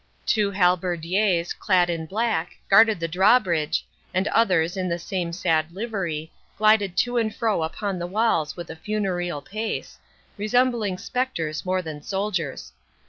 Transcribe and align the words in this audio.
Two 0.25 0.49
halberdiers, 0.49 1.53
clad 1.53 1.87
in 1.87 2.07
black, 2.07 2.57
guarded 2.71 2.99
the 2.99 3.07
drawbridge, 3.07 3.85
and 4.15 4.27
others, 4.29 4.75
in 4.75 4.89
the 4.89 4.97
same 4.97 5.31
sad 5.31 5.71
livery, 5.73 6.31
glided 6.57 6.97
to 6.97 7.17
and 7.17 7.35
fro 7.35 7.61
upon 7.61 7.99
the 7.99 8.07
walls 8.07 8.57
with 8.57 8.71
a 8.71 8.75
funereal 8.75 9.43
pace, 9.43 9.99
resembling 10.39 10.97
spectres 10.97 11.65
more 11.65 11.83
than 11.83 12.01
soldiers. 12.01 12.71